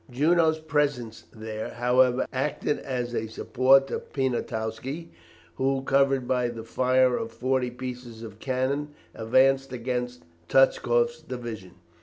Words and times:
Junot's 0.09 0.57
presence 0.57 1.25
there, 1.31 1.69
however, 1.75 2.25
acted 2.33 2.79
as 2.79 3.13
a 3.13 3.27
support 3.27 3.85
to 3.85 3.99
Poniatowski, 3.99 5.11
who, 5.57 5.83
covered 5.83 6.27
by 6.27 6.47
the 6.47 6.63
fire 6.63 7.15
of 7.15 7.31
forty 7.31 7.69
pieces 7.69 8.23
of 8.23 8.39
cannon, 8.39 8.95
advanced 9.13 9.71
against 9.71 10.23
Touchkoff's 10.49 11.21
division. 11.21 11.75